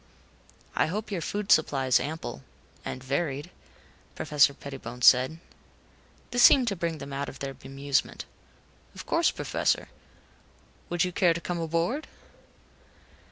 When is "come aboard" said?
11.39-12.07